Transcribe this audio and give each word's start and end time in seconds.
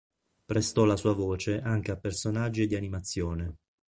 Prestò 0.45 0.83
la 0.85 0.95
sua 0.97 1.13
voce 1.13 1.61
anche 1.61 1.91
a 1.91 1.95
personaggi 1.95 2.65
di 2.65 2.73
animazione. 2.75 3.57